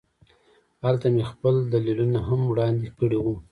هلته 0.83 1.07
مې 1.13 1.23
خپل 1.31 1.55
دلیلونه 1.73 2.19
هم 2.27 2.41
وړاندې 2.47 2.87
کړي 2.99 3.17
وو 3.23 3.35